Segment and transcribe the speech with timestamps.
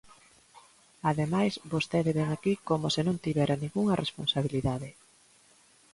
[1.09, 4.89] Ademais, vostede vén aquí coma se non tivera ningunha responsabilidade.